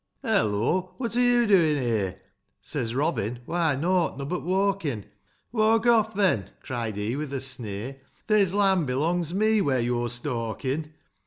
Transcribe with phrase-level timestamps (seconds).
[0.23, 0.29] V.
[0.29, 2.19] "Hollo; what are you doing here?"
[2.59, 5.05] Says Robin," Why, nought nobbut walkin';"
[5.51, 10.91] Walk off, then!" cried he, with a sneer; "This land belongs me, where you're stalking